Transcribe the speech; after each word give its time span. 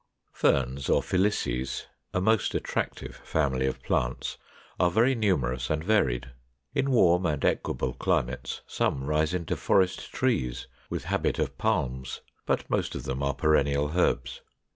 ]486. 0.33 0.41
=Ferns, 0.41 0.89
or 0.89 1.01
Filices=, 1.03 1.85
a 2.11 2.19
most 2.19 2.55
attractive 2.55 3.17
family 3.17 3.67
of 3.67 3.83
plants, 3.83 4.39
are 4.79 4.89
very 4.89 5.13
numerous 5.13 5.69
and 5.69 5.83
varied. 5.83 6.31
In 6.73 6.89
warm 6.89 7.27
and 7.27 7.45
equable 7.45 7.93
climates 7.93 8.61
some 8.65 9.03
rise 9.03 9.35
into 9.35 9.55
forest 9.55 10.11
trees, 10.11 10.65
with 10.89 11.03
habit 11.03 11.37
of 11.37 11.55
Palms; 11.59 12.21
but 12.47 12.67
most 12.67 12.95
of 12.95 13.03
them 13.03 13.21
are 13.21 13.35
perennial 13.35 13.89
herbs. 13.95 14.41